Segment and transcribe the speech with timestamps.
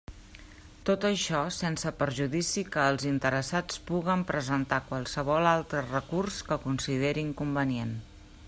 [0.89, 7.95] Tot això sense perjudici que els interessats puguen presentar qualsevol altre recurs que consideren convenient.